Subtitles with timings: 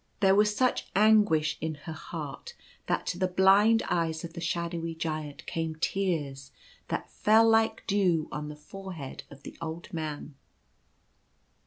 [0.19, 2.55] There was such anguish in her heart
[2.87, 6.51] that to the blind eyes of the shadowy Giant came tears
[6.87, 10.33] that fell like dew on the forehead of the old man.